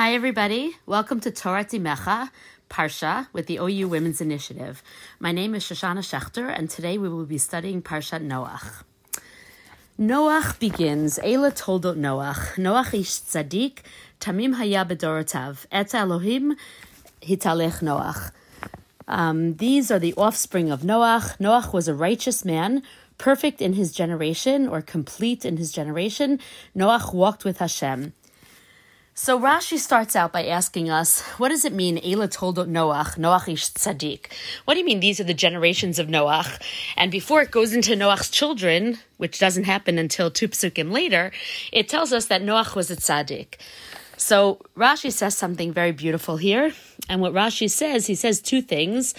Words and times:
Hi, 0.00 0.14
everybody. 0.14 0.78
Welcome 0.86 1.20
to 1.20 1.30
Torat 1.30 1.78
Imecha, 1.78 2.30
Parsha, 2.70 3.26
with 3.34 3.44
the 3.44 3.58
OU 3.58 3.86
Women's 3.88 4.22
Initiative. 4.22 4.82
My 5.18 5.30
name 5.30 5.54
is 5.54 5.62
Shoshana 5.62 5.98
Schechter, 5.98 6.48
and 6.48 6.70
today 6.70 6.96
we 6.96 7.10
will 7.10 7.26
be 7.26 7.36
studying 7.36 7.82
Parshat 7.82 8.26
Noach. 8.26 8.82
Noach 10.00 10.58
begins, 10.58 11.18
Eila 11.18 11.52
toldot 11.52 11.98
Noach, 11.98 12.54
Noach 12.54 12.94
ish 12.94 13.10
tzadik, 13.10 13.80
tamim 14.20 14.54
haya 14.54 14.86
bedorotav, 14.86 15.66
et 15.70 15.94
Elohim 15.94 16.56
hitalech 17.20 17.82
Noach. 17.82 18.32
Um, 19.06 19.56
these 19.56 19.90
are 19.90 19.98
the 19.98 20.14
offspring 20.14 20.70
of 20.70 20.80
Noach. 20.80 21.36
Noach 21.36 21.74
was 21.74 21.88
a 21.88 21.94
righteous 21.94 22.42
man, 22.42 22.82
perfect 23.18 23.60
in 23.60 23.74
his 23.74 23.92
generation, 23.92 24.66
or 24.66 24.80
complete 24.80 25.44
in 25.44 25.58
his 25.58 25.70
generation. 25.70 26.40
Noach 26.74 27.12
walked 27.12 27.44
with 27.44 27.58
Hashem. 27.58 28.14
So 29.22 29.38
Rashi 29.38 29.76
starts 29.76 30.16
out 30.16 30.32
by 30.32 30.46
asking 30.46 30.88
us, 30.88 31.20
what 31.36 31.50
does 31.50 31.66
it 31.66 31.74
mean, 31.74 31.98
Eila 31.98 32.32
toldot 32.32 32.68
Noach, 32.68 33.18
Noach 33.18 33.52
ish 33.52 33.70
tzaddik? 33.70 34.32
What 34.64 34.72
do 34.72 34.80
you 34.80 34.86
mean 34.86 35.00
these 35.00 35.20
are 35.20 35.24
the 35.24 35.34
generations 35.34 35.98
of 35.98 36.06
Noach? 36.08 36.58
And 36.96 37.12
before 37.12 37.42
it 37.42 37.50
goes 37.50 37.74
into 37.74 37.92
Noach's 37.92 38.30
children, 38.30 38.96
which 39.18 39.38
doesn't 39.38 39.64
happen 39.64 39.98
until 39.98 40.30
two 40.30 40.48
later, 40.90 41.32
it 41.70 41.86
tells 41.86 42.14
us 42.14 42.28
that 42.28 42.40
Noach 42.40 42.74
was 42.74 42.90
a 42.90 42.96
tzaddik. 42.96 43.56
So 44.16 44.58
Rashi 44.74 45.12
says 45.12 45.36
something 45.36 45.70
very 45.70 45.92
beautiful 45.92 46.38
here. 46.38 46.72
And 47.10 47.20
what 47.20 47.34
Rashi 47.34 47.70
says, 47.70 48.06
he 48.06 48.14
says 48.14 48.40
two 48.40 48.62
things. 48.62 49.14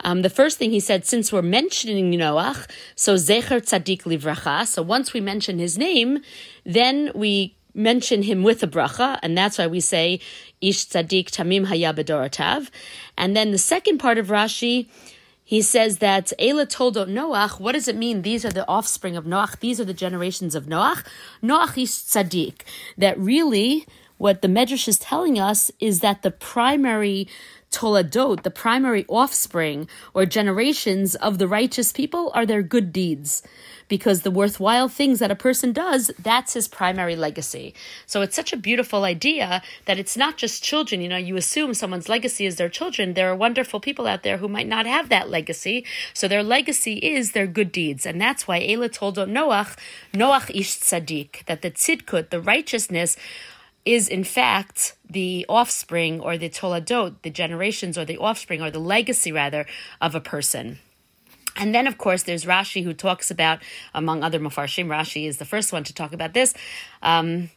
Um, 0.00 0.22
the 0.22 0.30
first 0.30 0.56
thing 0.56 0.70
he 0.70 0.80
said, 0.80 1.04
since 1.04 1.30
we're 1.30 1.42
mentioning 1.42 2.10
Noach, 2.12 2.66
so 2.96 3.16
Zecher 3.16 3.60
Tzaddik 3.60 4.04
Livracha, 4.04 4.66
so 4.66 4.80
once 4.80 5.12
we 5.12 5.20
mention 5.20 5.58
his 5.58 5.76
name, 5.76 6.20
then 6.64 7.12
we 7.14 7.56
mention 7.74 8.22
him 8.22 8.42
with 8.42 8.62
a 8.62 8.66
bracha, 8.66 9.18
and 9.22 9.36
that's 9.36 9.58
why 9.58 9.66
we 9.66 9.80
say 9.80 10.20
Ish 10.60 10.86
Tzaddik 10.86 11.30
Tamim 11.30 11.66
Haya 11.66 11.92
Bedorotav. 11.92 12.70
And 13.18 13.36
then 13.36 13.50
the 13.50 13.58
second 13.58 13.98
part 13.98 14.18
of 14.18 14.28
Rashi, 14.28 14.88
he 15.42 15.60
says 15.60 15.98
that 15.98 16.32
Eila 16.38 16.66
toldot 16.66 17.08
Noach. 17.08 17.60
What 17.60 17.72
does 17.72 17.86
it 17.88 17.96
mean? 17.96 18.22
These 18.22 18.44
are 18.44 18.50
the 18.50 18.66
offspring 18.66 19.16
of 19.16 19.24
Noach. 19.24 19.60
These 19.60 19.80
are 19.80 19.84
the 19.84 19.92
generations 19.92 20.54
of 20.54 20.64
Noach. 20.64 21.04
Noach 21.42 21.76
is 21.82 21.90
tzaddik. 21.90 22.62
That 22.96 23.18
really, 23.18 23.86
what 24.16 24.40
the 24.40 24.48
Medrash 24.48 24.88
is 24.88 24.98
telling 24.98 25.38
us 25.38 25.70
is 25.80 26.00
that 26.00 26.22
the 26.22 26.30
primary 26.30 27.28
toladot, 27.74 28.42
the 28.42 28.50
primary 28.50 29.04
offspring 29.08 29.88
or 30.14 30.26
generations 30.26 31.14
of 31.16 31.38
the 31.38 31.48
righteous 31.48 31.92
people, 31.92 32.30
are 32.34 32.46
their 32.46 32.62
good 32.62 32.92
deeds 32.92 33.42
because 33.88 34.22
the 34.22 34.30
worthwhile 34.30 34.88
things 34.88 35.18
that 35.18 35.30
a 35.30 35.36
person 35.36 35.72
does, 35.72 36.10
that's 36.18 36.54
his 36.54 36.68
primary 36.68 37.16
legacy. 37.16 37.74
So 38.06 38.22
it's 38.22 38.36
such 38.36 38.52
a 38.52 38.56
beautiful 38.56 39.04
idea 39.04 39.62
that 39.84 39.98
it's 39.98 40.16
not 40.16 40.36
just 40.36 40.62
children. 40.62 41.00
You 41.00 41.08
know, 41.08 41.16
you 41.16 41.36
assume 41.36 41.74
someone's 41.74 42.08
legacy 42.08 42.46
is 42.46 42.56
their 42.56 42.68
children. 42.68 43.14
There 43.14 43.30
are 43.30 43.36
wonderful 43.36 43.80
people 43.80 44.06
out 44.06 44.22
there 44.22 44.38
who 44.38 44.48
might 44.48 44.68
not 44.68 44.86
have 44.86 45.08
that 45.08 45.30
legacy. 45.30 45.84
So 46.12 46.28
their 46.28 46.42
legacy 46.42 46.94
is 46.94 47.32
their 47.32 47.46
good 47.46 47.72
deeds. 47.72 48.06
And 48.06 48.20
that's 48.20 48.48
why 48.48 48.60
Eila 48.60 48.92
told 48.92 49.16
Noach, 49.16 49.76
Noach 50.12 50.50
ish 50.54 50.78
tzaddik, 50.80 51.44
that 51.46 51.62
the 51.62 51.70
tzidkut, 51.70 52.30
the 52.30 52.40
righteousness, 52.40 53.16
is 53.84 54.08
in 54.08 54.24
fact 54.24 54.96
the 55.08 55.44
offspring 55.48 56.20
or 56.20 56.38
the 56.38 56.48
toladot, 56.48 57.16
the 57.22 57.30
generations 57.30 57.98
or 57.98 58.04
the 58.04 58.16
offspring 58.16 58.62
or 58.62 58.70
the 58.70 58.78
legacy 58.78 59.30
rather 59.32 59.66
of 60.00 60.14
a 60.14 60.20
person. 60.20 60.78
And 61.56 61.74
then, 61.74 61.86
of 61.86 61.98
course, 61.98 62.24
there's 62.24 62.44
Rashi 62.44 62.82
who 62.82 62.92
talks 62.92 63.30
about, 63.30 63.60
among 63.94 64.24
other 64.24 64.40
Mefarshim, 64.40 64.86
Rashi 64.86 65.28
is 65.28 65.38
the 65.38 65.44
first 65.44 65.72
one 65.72 65.84
to 65.84 65.94
talk 65.94 66.12
about 66.12 66.34
this. 66.34 66.52
Um, 67.00 67.50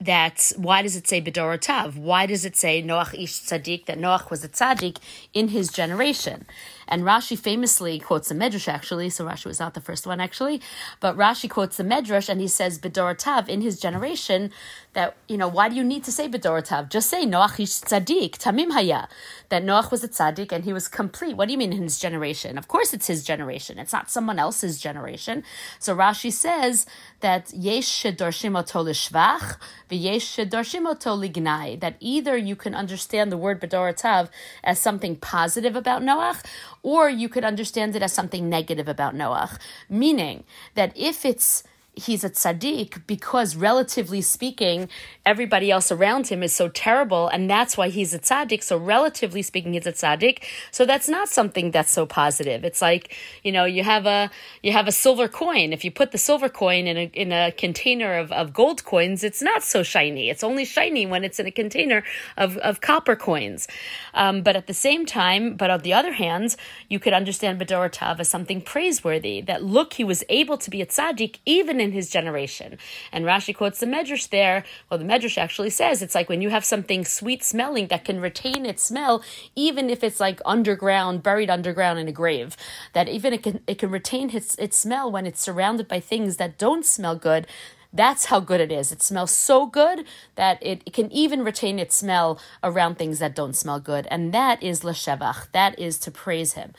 that 0.00 0.52
why 0.56 0.80
does 0.80 0.96
it 0.96 1.06
say 1.06 1.20
Bedorotav? 1.20 1.94
Why 1.94 2.24
does 2.24 2.44
it 2.44 2.56
say 2.56 2.82
Noach 2.82 3.12
ish 3.12 3.42
tzaddik 3.42 3.84
that 3.86 3.98
Noach 3.98 4.30
was 4.30 4.42
a 4.42 4.48
tzaddik 4.48 4.96
in 5.34 5.48
his 5.48 5.70
generation? 5.70 6.46
And 6.90 7.02
Rashi 7.04 7.38
famously 7.38 7.98
quotes 7.98 8.28
the 8.28 8.34
Medrash 8.34 8.68
actually, 8.68 9.10
so 9.10 9.24
Rashi 9.24 9.46
was 9.46 9.60
not 9.60 9.74
the 9.74 9.80
first 9.80 10.06
one 10.06 10.20
actually, 10.20 10.60
but 11.00 11.16
Rashi 11.16 11.48
quotes 11.48 11.76
the 11.76 11.84
Medrash 11.84 12.28
and 12.28 12.40
he 12.40 12.48
says 12.48 12.78
Bedorotav 12.78 13.48
in 13.48 13.60
his 13.60 13.78
generation 13.78 14.50
that 14.92 15.16
you 15.28 15.36
know 15.36 15.48
why 15.48 15.68
do 15.68 15.76
you 15.76 15.84
need 15.84 16.02
to 16.04 16.12
say 16.12 16.28
Bedorotav? 16.28 16.88
Just 16.90 17.08
say 17.08 17.24
Noach 17.24 17.60
ish 17.60 17.80
tzaddik 17.80 18.32
tamim 18.38 18.72
haya 18.72 19.08
that 19.50 19.62
Noach 19.64 19.90
was 19.90 20.02
a 20.02 20.08
tzaddik 20.08 20.52
and 20.52 20.64
he 20.64 20.72
was 20.72 20.88
complete. 20.88 21.36
What 21.36 21.46
do 21.46 21.52
you 21.52 21.58
mean 21.58 21.72
in 21.72 21.82
his 21.82 21.98
generation? 21.98 22.58
Of 22.58 22.68
course, 22.68 22.92
it's 22.92 23.06
his 23.06 23.24
generation. 23.24 23.78
It's 23.78 23.92
not 23.92 24.10
someone 24.10 24.38
else's 24.38 24.80
generation. 24.80 25.44
So 25.78 25.96
Rashi 25.96 26.32
says 26.32 26.86
that 27.20 27.52
yesh 27.52 28.02
lishvach 28.02 29.56
v'yesh. 29.90 31.80
That 31.80 31.96
either 32.00 32.36
you 32.36 32.56
can 32.56 32.74
understand 32.74 33.32
the 33.32 33.36
word 33.36 33.60
Bedorotav 33.60 34.28
as 34.64 34.78
something 34.78 35.16
positive 35.16 35.76
about 35.76 36.02
Noach, 36.02 36.44
or 36.82 37.08
you 37.08 37.28
could 37.28 37.44
understand 37.44 37.94
it 37.96 38.02
as 38.02 38.12
something 38.12 38.48
negative 38.48 38.88
about 38.88 39.14
Noach. 39.14 39.58
Meaning 39.88 40.44
that 40.74 40.92
if 40.96 41.24
it's 41.24 41.62
he's 41.94 42.24
a 42.24 42.30
tzaddik 42.30 43.06
because 43.06 43.56
relatively 43.56 44.22
speaking, 44.22 44.88
everybody 45.26 45.70
else 45.70 45.90
around 45.92 46.28
him 46.28 46.42
is 46.42 46.54
so 46.54 46.68
terrible, 46.68 47.28
and 47.28 47.50
that's 47.50 47.76
why 47.76 47.88
he's 47.88 48.14
a 48.14 48.18
tzaddik. 48.18 48.62
So 48.62 48.76
relatively 48.76 49.42
speaking, 49.42 49.74
he's 49.74 49.86
a 49.86 49.92
tzaddik. 49.92 50.42
So 50.70 50.86
that's 50.86 51.08
not 51.08 51.28
something 51.28 51.70
that's 51.70 51.90
so 51.90 52.06
positive. 52.06 52.64
It's 52.64 52.82
like 52.82 53.16
you 53.42 53.52
know 53.52 53.64
you 53.64 53.82
have 53.82 54.06
a 54.06 54.30
you 54.62 54.72
have 54.72 54.88
a 54.88 54.92
silver 54.92 55.28
coin. 55.28 55.72
If 55.72 55.84
you 55.84 55.90
put 55.90 56.12
the 56.12 56.18
silver 56.18 56.48
coin 56.48 56.86
in 56.86 56.96
a 56.96 57.10
in 57.12 57.32
a 57.32 57.52
container 57.52 58.18
of, 58.18 58.32
of 58.32 58.52
gold 58.52 58.84
coins, 58.84 59.24
it's 59.24 59.42
not 59.42 59.62
so 59.62 59.82
shiny. 59.82 60.30
It's 60.30 60.44
only 60.44 60.64
shiny 60.64 61.06
when 61.06 61.24
it's 61.24 61.38
in 61.38 61.46
a 61.46 61.50
container 61.50 62.02
of, 62.36 62.56
of 62.58 62.80
copper 62.80 63.16
coins. 63.16 63.68
Um, 64.14 64.42
but 64.42 64.56
at 64.56 64.66
the 64.66 64.74
same 64.74 65.06
time, 65.06 65.56
but 65.56 65.70
on 65.70 65.80
the 65.80 65.92
other 65.92 66.12
hand, 66.12 66.56
you 66.88 66.98
could 66.98 67.12
understand 67.12 67.60
Bedorotav 67.60 68.20
as 68.20 68.28
something 68.28 68.60
praiseworthy. 68.60 69.40
That 69.40 69.62
look, 69.62 69.94
he 69.94 70.04
was 70.04 70.24
able 70.28 70.58
to 70.58 70.70
be 70.70 70.82
a 70.82 70.86
tzaddik 70.86 71.38
even 71.44 71.80
in 71.80 71.89
his 71.92 72.10
generation. 72.10 72.78
And 73.12 73.24
Rashi 73.24 73.54
quotes 73.54 73.80
the 73.80 73.86
Medrash 73.86 74.28
there. 74.30 74.64
Well, 74.88 74.98
the 74.98 75.04
Medrash 75.04 75.38
actually 75.38 75.70
says 75.70 76.02
it's 76.02 76.14
like 76.14 76.28
when 76.28 76.42
you 76.42 76.50
have 76.50 76.64
something 76.64 77.04
sweet 77.04 77.42
smelling 77.44 77.88
that 77.88 78.04
can 78.04 78.20
retain 78.20 78.66
its 78.66 78.82
smell, 78.82 79.22
even 79.54 79.90
if 79.90 80.02
it's 80.04 80.20
like 80.20 80.40
underground, 80.44 81.22
buried 81.22 81.50
underground 81.50 81.98
in 81.98 82.08
a 82.08 82.12
grave, 82.12 82.56
that 82.92 83.08
even 83.08 83.32
it 83.32 83.42
can 83.42 83.60
it 83.66 83.78
can 83.78 83.90
retain 83.90 84.30
its 84.30 84.54
its 84.56 84.76
smell 84.76 85.10
when 85.10 85.26
it's 85.26 85.40
surrounded 85.40 85.88
by 85.88 86.00
things 86.00 86.36
that 86.36 86.58
don't 86.58 86.84
smell 86.84 87.16
good. 87.16 87.46
That's 87.92 88.26
how 88.26 88.38
good 88.40 88.60
it 88.60 88.70
is. 88.70 88.92
It 88.92 89.02
smells 89.02 89.32
so 89.32 89.66
good 89.66 90.04
that 90.36 90.58
it, 90.62 90.82
it 90.86 90.92
can 90.92 91.10
even 91.10 91.42
retain 91.42 91.78
its 91.78 91.96
smell 91.96 92.38
around 92.62 92.96
things 92.96 93.18
that 93.18 93.34
don't 93.34 93.56
smell 93.56 93.80
good. 93.80 94.06
And 94.10 94.32
that 94.32 94.62
is 94.62 94.82
Leshevach. 94.82 95.50
That 95.52 95.78
is 95.78 95.98
to 96.00 96.10
praise 96.10 96.52
him. 96.52 96.72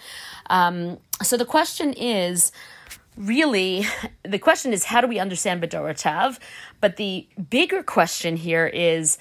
Um, 0.50 1.00
so 1.22 1.36
the 1.36 1.46
question 1.46 1.94
is, 1.94 2.52
really, 3.18 3.86
the 4.24 4.40
question 4.40 4.74
is 4.74 4.86
how 4.86 5.02
do 5.02 5.08
we 5.08 5.20
understand 5.20 5.62
Bedorotav? 5.62 6.40
But 6.80 6.98
the 6.98 7.28
bigger 7.50 7.84
question 7.84 8.38
here 8.38 8.68
is 8.68 9.18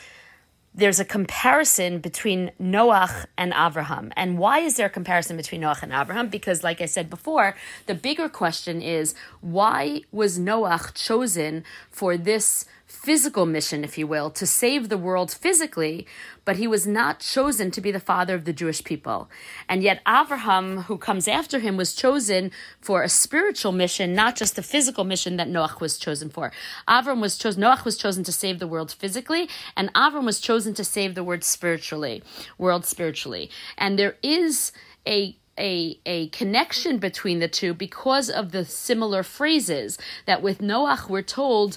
there's 0.73 1.01
a 1.01 1.05
comparison 1.05 1.99
between 1.99 2.53
Noach 2.61 3.27
and 3.37 3.53
Abraham. 3.57 4.13
And 4.17 4.39
why 4.39 4.61
is 4.61 4.77
there 4.77 4.87
a 4.87 4.91
comparison 4.91 5.37
between 5.37 5.63
Noach 5.63 5.83
and 5.83 5.93
Abraham? 5.93 6.29
Because, 6.29 6.63
like 6.63 6.81
I 6.81 6.87
said 6.87 7.11
before, 7.11 7.57
the 7.87 7.95
bigger 7.95 8.29
question 8.29 8.81
is 8.81 9.15
why 9.41 10.03
was 10.13 10.39
Noach 10.39 10.95
chosen 10.95 11.65
for 11.91 12.17
this 12.17 12.67
physical 12.91 13.47
mission, 13.47 13.85
if 13.85 13.97
you 13.97 14.07
will, 14.07 14.31
to 14.31 14.45
save 14.45 14.89
the 14.89 14.99
world 14.99 15.31
physically, 15.31 16.07
but 16.45 16.57
he 16.57 16.67
was 16.67 16.87
not 16.87 17.21
chosen 17.21 17.71
to 17.71 17.81
be 17.81 17.93
the 17.93 18.01
father 18.01 18.35
of 18.35 18.45
the 18.45 18.53
Jewish 18.53 18.83
people. 18.83 19.31
And 19.69 19.83
yet, 19.83 20.03
Abraham, 20.07 20.83
who 20.83 20.99
comes 20.99 21.29
after 21.29 21.61
him, 21.61 21.77
was 21.77 21.95
chosen 21.95 22.51
for 22.81 23.03
a 23.03 23.09
spiritual 23.09 23.71
mission, 23.71 24.13
not 24.13 24.35
just 24.35 24.57
the 24.57 24.63
physical 24.63 25.05
mission 25.05 25.37
that 25.37 25.49
Noach 25.49 25.81
was 25.81 25.99
chosen 25.99 26.31
for. 26.31 26.51
Avram 26.89 27.21
was 27.21 27.39
chosen, 27.39 27.63
Noach 27.63 27.85
was 27.85 27.97
chosen 27.97 28.25
to 28.25 28.33
save 28.33 28.59
the 28.59 28.67
world 28.67 28.91
physically, 28.91 29.49
and 29.77 29.95
Avram 29.95 30.25
was 30.25 30.41
chosen 30.41 30.75
to 30.75 30.85
save 30.85 31.15
the 31.15 31.25
world 31.25 31.45
spiritually, 31.45 32.23
world 32.59 32.85
spiritually. 32.85 33.51
And 33.79 33.99
there 33.99 34.17
is 34.23 34.73
a 35.07 35.37
a, 35.61 35.99
a 36.07 36.29
connection 36.29 36.99
between 36.99 37.39
the 37.39 37.49
two 37.49 37.75
because 37.75 38.31
of 38.31 38.51
the 38.53 38.65
similar 38.65 39.23
phrases 39.23 39.99
that 40.27 40.43
with 40.43 40.59
Noach 40.59 41.09
we're 41.09 41.23
told 41.23 41.77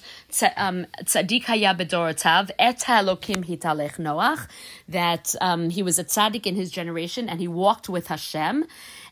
um, 0.58 0.88
tzaddik 1.04 1.44
haya 1.44 1.76
bedorotav 1.76 2.50
et 2.58 2.80
Elokim 2.80 3.46
hitalech 3.46 3.98
Noach 3.98 4.48
that 4.88 5.36
um, 5.42 5.70
he 5.70 5.84
was 5.84 6.00
a 6.00 6.04
tzaddik 6.04 6.48
in 6.48 6.56
his 6.56 6.72
generation 6.72 7.30
and 7.30 7.40
he 7.40 7.48
walked 7.48 7.90
with 7.90 8.08
Hashem. 8.08 8.66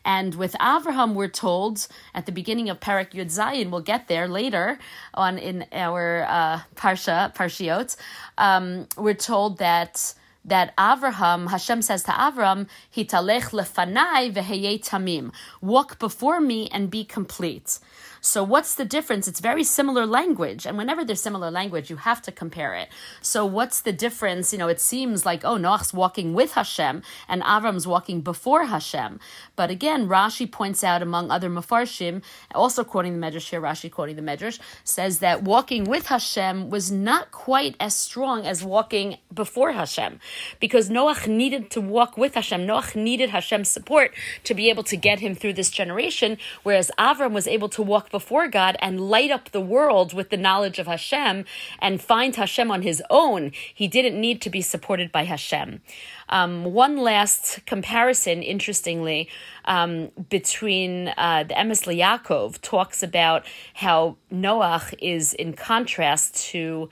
And 0.04 0.34
with 0.34 0.54
Avraham, 0.54 1.14
we're 1.14 1.28
told 1.28 1.86
at 2.12 2.26
the 2.26 2.32
beginning 2.32 2.68
of 2.68 2.80
Parak 2.80 3.12
Yud 3.12 3.26
Zayin, 3.26 3.70
we'll 3.70 3.82
get 3.82 4.08
there 4.08 4.26
later 4.26 4.78
on 5.14 5.38
in 5.38 5.64
our 5.70 6.26
uh, 6.28 6.60
Parsha, 6.74 7.32
Parshiot, 7.36 7.96
um, 8.36 8.88
we're 8.96 9.14
told 9.14 9.58
that 9.58 10.14
that 10.44 10.76
Avraham, 10.76 11.50
Hashem 11.50 11.82
says 11.82 12.02
to 12.04 12.10
Avram, 12.10 12.68
Hitalech 12.94 13.50
lefanai 13.50 14.32
tamim, 14.80 15.32
walk 15.60 15.98
before 15.98 16.40
me 16.40 16.68
and 16.72 16.90
be 16.90 17.04
complete. 17.04 17.78
So 18.24 18.44
what's 18.44 18.76
the 18.76 18.84
difference? 18.84 19.26
It's 19.26 19.40
very 19.40 19.64
similar 19.64 20.06
language, 20.06 20.64
and 20.64 20.78
whenever 20.78 21.04
there's 21.04 21.20
similar 21.20 21.50
language, 21.50 21.90
you 21.90 21.96
have 21.96 22.22
to 22.22 22.30
compare 22.30 22.72
it. 22.76 22.88
So 23.20 23.44
what's 23.44 23.80
the 23.80 23.92
difference? 23.92 24.52
You 24.52 24.60
know, 24.60 24.68
it 24.68 24.78
seems 24.80 25.26
like 25.26 25.44
oh, 25.44 25.56
Noach's 25.56 25.92
walking 25.92 26.32
with 26.32 26.52
Hashem 26.52 27.02
and 27.28 27.42
Avram's 27.42 27.84
walking 27.84 28.20
before 28.20 28.66
Hashem. 28.66 29.18
But 29.56 29.70
again, 29.70 30.06
Rashi 30.06 30.48
points 30.48 30.84
out 30.84 31.02
among 31.02 31.32
other 31.32 31.50
mafarshim, 31.50 32.22
also 32.54 32.84
quoting 32.84 33.18
the 33.18 33.26
Medrash 33.26 33.50
here, 33.50 33.60
Rashi 33.60 33.90
quoting 33.90 34.14
the 34.14 34.22
Medrash, 34.22 34.60
says 34.84 35.18
that 35.18 35.42
walking 35.42 35.82
with 35.82 36.06
Hashem 36.06 36.70
was 36.70 36.92
not 36.92 37.32
quite 37.32 37.74
as 37.80 37.92
strong 37.96 38.46
as 38.46 38.62
walking 38.62 39.16
before 39.34 39.72
Hashem, 39.72 40.20
because 40.60 40.88
Noach 40.88 41.26
needed 41.26 41.72
to 41.72 41.80
walk 41.80 42.16
with 42.16 42.36
Hashem. 42.36 42.68
Noach 42.68 42.94
needed 42.94 43.30
Hashem's 43.30 43.68
support 43.68 44.12
to 44.44 44.54
be 44.54 44.70
able 44.70 44.84
to 44.84 44.96
get 44.96 45.18
him 45.18 45.34
through 45.34 45.54
this 45.54 45.70
generation, 45.70 46.38
whereas 46.62 46.88
Avram 47.00 47.32
was 47.32 47.48
able 47.48 47.68
to 47.70 47.82
walk 47.82 48.11
before 48.12 48.46
God 48.46 48.76
and 48.78 49.00
light 49.00 49.32
up 49.32 49.50
the 49.50 49.60
world 49.60 50.14
with 50.14 50.30
the 50.30 50.36
knowledge 50.36 50.78
of 50.78 50.86
Hashem 50.86 51.44
and 51.80 52.00
find 52.00 52.36
Hashem 52.36 52.70
on 52.70 52.82
his 52.82 53.02
own. 53.10 53.50
He 53.74 53.88
didn't 53.88 54.20
need 54.20 54.40
to 54.42 54.50
be 54.50 54.62
supported 54.62 55.10
by 55.10 55.24
Hashem. 55.24 55.80
Um, 56.28 56.64
one 56.64 56.98
last 56.98 57.66
comparison, 57.66 58.42
interestingly, 58.42 59.28
um, 59.64 60.12
between 60.28 61.08
uh, 61.16 61.44
the 61.48 61.54
Emes 61.54 61.82
Yaakov 61.82 62.60
talks 62.60 63.02
about 63.02 63.44
how 63.74 64.16
Noach 64.32 64.94
is 65.00 65.34
in 65.34 65.54
contrast 65.54 66.36
to 66.50 66.88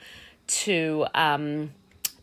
to 0.47 1.05
um, 1.15 1.71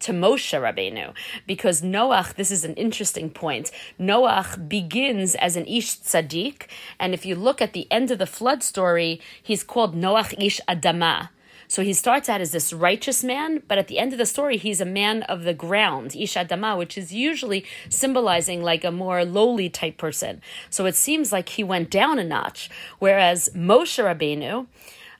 to 0.01 0.13
Moshe 0.13 0.59
Rabbeinu, 0.59 1.15
because 1.47 1.83
Noach, 1.83 2.35
this 2.35 2.51
is 2.51 2.65
an 2.65 2.75
interesting 2.75 3.31
point. 3.31 3.71
Noach 3.99 4.69
begins 4.69 5.35
as 5.35 5.57
an 5.57 5.67
Ish 5.67 6.01
Tzaddik, 6.01 6.67
and 6.99 7.15
if 7.15 7.27
you 7.27 7.35
look 7.35 7.61
at 7.61 7.73
the 7.73 7.91
end 7.91 8.11
of 8.11 8.19
the 8.19 8.27
flood 8.27 8.63
story, 8.63 9.21
he's 9.43 9.65
called 9.65 9.95
Noach 9.95 10.35
Ish 10.39 10.61
Adama. 10.69 11.31
So 11.71 11.83
he 11.83 11.93
starts 11.93 12.31
out 12.31 12.41
as 12.41 12.53
this 12.53 12.73
righteous 12.73 13.23
man, 13.23 13.63
but 13.69 13.77
at 13.77 13.89
the 13.89 13.99
end 13.99 14.13
of 14.13 14.19
the 14.19 14.25
story, 14.25 14.57
he's 14.57 14.81
a 14.81 14.87
man 14.87 15.23
of 15.25 15.43
the 15.43 15.53
ground, 15.53 16.17
Ish 16.17 16.35
Adama, 16.35 16.79
which 16.79 16.97
is 16.97 17.13
usually 17.13 17.67
symbolizing 17.91 18.63
like 18.63 18.85
a 18.85 18.91
more 18.91 19.23
lowly 19.23 19.69
type 19.69 19.99
person. 19.99 20.41
So 20.71 20.87
it 20.87 20.97
seems 20.97 21.31
like 21.31 21.51
he 21.51 21.63
went 21.63 21.91
down 21.91 22.19
a 22.19 22.25
notch, 22.25 22.71
whereas 22.99 23.51
Moshe 23.55 24.03
Rabbeinu, 24.03 24.67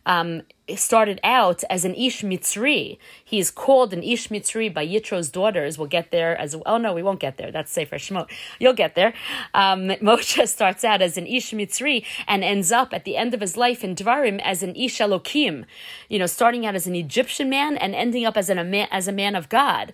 um, 0.09 0.43
started 0.75 1.21
out 1.23 1.63
as 1.71 1.85
an 1.85 1.95
Ish 1.95 2.23
Mitzri. 2.23 2.99
He 3.25 3.39
is 3.39 3.51
called 3.51 3.93
an 3.93 4.03
Ish 4.03 4.29
Mitzri 4.29 4.73
by 4.73 4.87
Yitro's 4.87 5.29
daughters. 5.29 5.79
We'll 5.79 5.87
get 5.87 6.11
there 6.11 6.37
as 6.37 6.57
oh 6.67 6.79
no, 6.79 6.95
we 6.95 7.03
won't 7.03 7.21
get 7.21 7.37
there. 7.37 7.53
That's 7.53 7.71
Sefer 7.71 7.97
Shemot. 7.97 8.31
You'll 8.59 8.73
get 8.73 8.95
there. 8.95 9.13
Um, 9.55 9.89
Moshe 10.03 10.49
starts 10.49 10.83
out 10.83 11.03
as 11.03 11.17
an 11.19 11.27
Ish 11.27 11.53
Mitzri 11.53 12.05
and 12.27 12.43
ends 12.43 12.73
up 12.73 12.93
at 12.93 13.05
the 13.05 13.17
end 13.17 13.35
of 13.35 13.41
his 13.41 13.57
life 13.57 13.85
in 13.85 13.95
Dvarim 13.95 14.41
as 14.43 14.63
an 14.63 14.75
Ish 14.75 14.99
Elokim. 14.99 15.65
You 16.09 16.19
know, 16.19 16.27
starting 16.27 16.65
out 16.65 16.75
as 16.75 16.87
an 16.87 16.97
Egyptian 16.97 17.51
man 17.51 17.77
and 17.77 17.95
ending 17.95 18.25
up 18.25 18.37
as 18.37 18.49
an 18.49 18.75
as 18.75 19.09
a 19.09 19.13
man 19.13 19.37
of 19.37 19.49
God. 19.49 19.93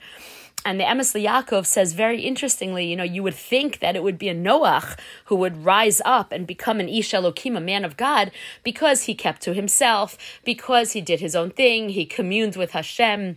And 0.65 0.81
the 0.81 0.85
Emes 0.85 1.15
Yaakov 1.23 1.67
says 1.67 1.93
very 1.93 2.23
interestingly, 2.23 2.87
you 2.87 2.97
know, 2.97 3.05
you 3.05 3.23
would 3.23 3.35
think 3.35 3.81
that 3.81 3.97
it 3.97 4.03
would 4.03 4.19
be 4.19 4.31
a 4.31 4.35
Noach 4.35 4.99
who 5.27 5.37
would 5.37 5.65
rise 5.65 6.01
up 6.05 6.33
and 6.33 6.47
become 6.47 6.81
an 6.81 6.89
Ish 6.89 7.13
Elokim, 7.13 7.57
a 7.57 7.61
man 7.61 7.85
of 7.85 7.97
God, 7.97 8.31
because 8.63 9.03
he 9.03 9.15
kept 9.15 9.43
to 9.43 9.53
himself, 9.53 10.17
because 10.45 10.93
he 10.93 11.03
did 11.03 11.21
his 11.21 11.37
own 11.37 11.51
thing, 11.51 11.91
he 11.91 12.07
communed 12.07 12.57
with 12.57 12.71
Hashem 12.71 13.37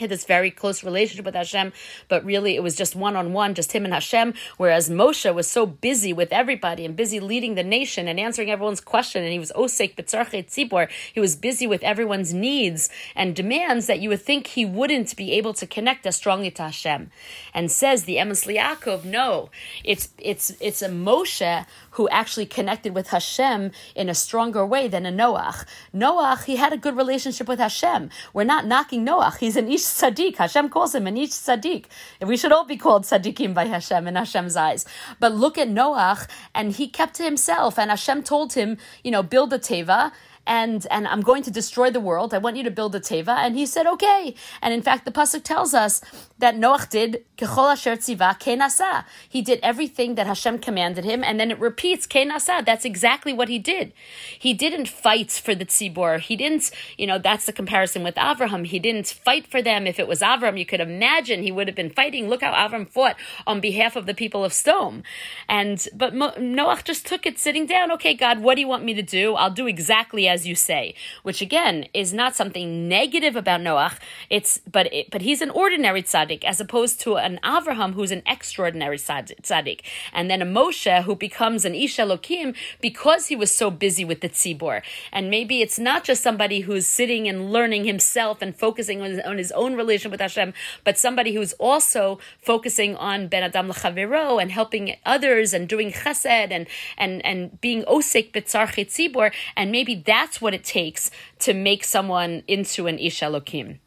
had 0.00 0.10
this 0.10 0.24
very 0.24 0.50
close 0.50 0.82
relationship 0.82 1.24
with 1.24 1.36
Hashem, 1.36 1.72
but 2.08 2.24
really 2.24 2.56
it 2.56 2.64
was 2.64 2.74
just 2.74 2.96
one 2.96 3.14
on 3.14 3.32
one, 3.32 3.54
just 3.54 3.70
him 3.70 3.84
and 3.84 3.94
Hashem. 3.94 4.34
Whereas 4.56 4.90
Moshe 4.90 5.32
was 5.32 5.48
so 5.48 5.66
busy 5.66 6.12
with 6.12 6.32
everybody 6.32 6.84
and 6.84 6.96
busy 6.96 7.20
leading 7.20 7.54
the 7.54 7.62
nation 7.62 8.08
and 8.08 8.18
answering 8.18 8.50
everyone's 8.50 8.80
question, 8.80 9.22
and 9.22 9.32
he 9.32 9.38
was 9.38 9.52
osek 9.52 9.94
betzarche 9.94 10.46
tzibor. 10.46 10.90
He 11.12 11.20
was 11.20 11.36
busy 11.36 11.68
with 11.68 11.84
everyone's 11.84 12.34
needs 12.34 12.90
and 13.14 13.36
demands 13.36 13.86
that 13.86 14.00
you 14.00 14.08
would 14.08 14.22
think 14.22 14.48
he 14.48 14.64
wouldn't 14.64 15.14
be 15.14 15.30
able 15.32 15.54
to 15.54 15.66
connect 15.66 16.06
as 16.06 16.16
strongly 16.16 16.50
to 16.50 16.62
Hashem. 16.62 17.12
And 17.54 17.70
says 17.70 18.02
the 18.02 18.16
Emes 18.16 18.52
Yaakov, 18.52 19.04
no, 19.04 19.50
it's 19.84 20.08
it's 20.18 20.50
it's 20.60 20.82
a 20.82 20.88
Moshe 20.88 21.66
who 21.94 22.08
actually 22.08 22.46
connected 22.46 22.94
with 22.94 23.08
Hashem 23.08 23.70
in 23.94 24.08
a 24.08 24.14
stronger 24.14 24.64
way 24.66 24.88
than 24.88 25.06
a 25.06 25.12
Noach. 25.12 25.64
Noach, 25.94 26.44
he 26.44 26.56
had 26.56 26.72
a 26.72 26.76
good 26.76 26.96
relationship 26.96 27.48
with 27.48 27.58
Hashem. 27.58 28.10
We're 28.32 28.44
not 28.44 28.66
knocking 28.66 29.06
Noach. 29.06 29.38
He's 29.38 29.56
an 29.56 29.68
Ish 29.70 29.82
Tzaddik. 29.82 30.36
Hashem 30.36 30.68
calls 30.68 30.94
him 30.94 31.06
an 31.06 31.16
Ish 31.16 31.30
Tzaddik. 31.30 31.86
We 32.20 32.36
should 32.36 32.52
all 32.52 32.64
be 32.64 32.76
called 32.76 33.04
Tzaddikim 33.04 33.54
by 33.54 33.66
Hashem 33.66 34.06
in 34.06 34.16
Hashem's 34.16 34.56
eyes. 34.56 34.84
But 35.20 35.32
look 35.34 35.56
at 35.56 35.68
Noach, 35.68 36.28
and 36.54 36.72
he 36.72 36.88
kept 36.88 37.14
to 37.14 37.22
himself, 37.22 37.78
and 37.78 37.90
Hashem 37.90 38.22
told 38.24 38.54
him, 38.54 38.76
you 39.02 39.10
know, 39.10 39.22
build 39.22 39.52
a 39.52 39.58
teva 39.58 40.12
and 40.46 40.86
and 40.90 41.06
I'm 41.08 41.22
going 41.22 41.42
to 41.44 41.50
destroy 41.50 41.90
the 41.90 42.00
world. 42.00 42.34
I 42.34 42.38
want 42.38 42.56
you 42.56 42.64
to 42.64 42.70
build 42.70 42.94
a 42.94 43.00
teva. 43.00 43.36
And 43.36 43.56
he 43.56 43.66
said, 43.66 43.86
okay. 43.86 44.34
And 44.62 44.74
in 44.74 44.82
fact, 44.82 45.04
the 45.04 45.12
pasuk 45.12 45.42
tells 45.42 45.74
us 45.74 46.02
that 46.44 46.56
Noach 46.56 46.88
did 46.88 47.24
kechol 47.38 47.72
asher 47.72 47.96
tziva. 47.96 49.04
He 49.28 49.42
did 49.42 49.58
everything 49.62 50.14
that 50.14 50.26
Hashem 50.26 50.58
commanded 50.58 51.04
him, 51.04 51.24
and 51.24 51.40
then 51.40 51.50
it 51.50 51.58
repeats 51.58 52.06
kenasa. 52.06 52.62
That's 52.64 52.84
exactly 52.84 53.32
what 53.32 53.48
he 53.48 53.58
did. 53.58 53.92
He 54.38 54.52
didn't 54.54 54.88
fight 54.88 55.32
for 55.32 55.54
the 55.54 55.64
tzibor. 55.64 56.20
He 56.20 56.36
didn't, 56.36 56.70
you 56.96 57.06
know, 57.06 57.18
that's 57.18 57.46
the 57.46 57.52
comparison 57.52 58.04
with 58.04 58.14
Avraham. 58.14 58.66
He 58.66 58.78
didn't 58.78 59.08
fight 59.08 59.46
for 59.46 59.60
them. 59.60 59.86
If 59.86 59.98
it 59.98 60.06
was 60.06 60.20
Avram, 60.20 60.58
you 60.58 60.66
could 60.66 60.80
imagine 60.80 61.42
he 61.42 61.50
would 61.50 61.66
have 61.66 61.76
been 61.82 61.90
fighting. 61.90 62.28
Look 62.28 62.42
how 62.42 62.52
Avram 62.52 62.88
fought 62.88 63.16
on 63.46 63.60
behalf 63.60 63.96
of 63.96 64.06
the 64.06 64.14
people 64.14 64.44
of 64.44 64.52
Sdom. 64.52 65.02
And 65.48 65.88
but 65.94 66.14
Noach 66.14 66.84
just 66.84 67.06
took 67.06 67.26
it 67.26 67.38
sitting 67.38 67.66
down. 67.66 67.90
Okay, 67.92 68.14
God, 68.14 68.40
what 68.40 68.54
do 68.54 68.60
you 68.60 68.68
want 68.68 68.84
me 68.84 68.94
to 68.94 69.02
do? 69.02 69.34
I'll 69.34 69.50
do 69.50 69.66
exactly 69.66 70.28
as 70.28 70.44
as 70.44 70.48
you 70.48 70.54
say, 70.54 70.94
which 71.22 71.40
again 71.40 71.86
is 71.94 72.12
not 72.12 72.36
something 72.36 72.88
negative 72.88 73.34
about 73.36 73.60
Noach. 73.60 73.98
It's 74.28 74.60
but 74.70 74.92
it, 74.92 75.10
but 75.10 75.22
he's 75.22 75.40
an 75.40 75.50
ordinary 75.50 76.02
tzaddik 76.02 76.33
as 76.42 76.60
opposed 76.60 77.00
to 77.02 77.16
an 77.16 77.38
Avraham 77.44 77.92
who's 77.92 78.10
an 78.10 78.22
extraordinary 78.26 78.96
tzaddik, 78.96 79.80
and 80.12 80.30
then 80.30 80.40
a 80.40 80.46
Moshe 80.46 81.02
who 81.02 81.14
becomes 81.14 81.64
an 81.64 81.74
Ish 81.74 81.98
Elokim 81.98 82.56
because 82.80 83.26
he 83.26 83.36
was 83.36 83.50
so 83.50 83.70
busy 83.70 84.04
with 84.04 84.22
the 84.22 84.28
tzibor. 84.28 84.82
And 85.12 85.30
maybe 85.30 85.60
it's 85.60 85.78
not 85.78 86.04
just 86.04 86.22
somebody 86.22 86.60
who's 86.60 86.86
sitting 86.86 87.28
and 87.28 87.52
learning 87.52 87.84
himself 87.84 88.40
and 88.40 88.56
focusing 88.56 89.02
on 89.02 89.10
his, 89.10 89.20
on 89.20 89.38
his 89.38 89.52
own 89.52 89.74
relation 89.74 90.10
with 90.10 90.20
Hashem, 90.20 90.54
but 90.82 90.96
somebody 90.96 91.34
who's 91.34 91.52
also 91.54 92.18
focusing 92.40 92.96
on 92.96 93.28
Ben 93.28 93.42
Adam 93.42 93.68
L'Chavero 93.68 94.40
and 94.40 94.50
helping 94.50 94.96
others 95.04 95.52
and 95.52 95.68
doing 95.68 95.92
chesed 95.92 96.50
and 96.50 96.66
and 96.96 97.24
and 97.24 97.60
being 97.60 97.82
osik 97.84 98.32
b'tzarche 98.32 98.86
tzibor, 98.86 99.32
and 99.56 99.70
maybe 99.70 99.94
that's 99.94 100.40
what 100.40 100.54
it 100.54 100.64
takes 100.64 101.10
to 101.40 101.52
make 101.52 101.84
someone 101.84 102.42
into 102.46 102.86
an 102.86 102.98
Ish 102.98 103.20
Elokim. 103.20 103.78